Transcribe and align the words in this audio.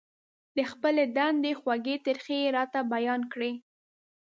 د 0.57 0.57
خپلې 0.71 1.03
دندې 1.15 1.51
خوږې 1.59 1.95
ترخې 2.05 2.37
يې 2.43 2.49
راته 2.57 2.79
بيان 2.93 3.21
کړې. 3.33 3.51